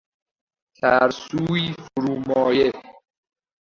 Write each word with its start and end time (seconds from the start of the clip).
ترسویی 0.77 1.67
فرومایه 1.85 2.71